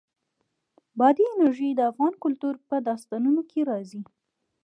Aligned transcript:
بادي 0.99 1.25
انرژي 1.33 1.69
د 1.75 1.79
افغان 1.91 2.13
کلتور 2.23 2.55
په 2.67 2.75
داستانونو 2.89 3.41
کې 3.49 3.59
راځي. 3.69 4.01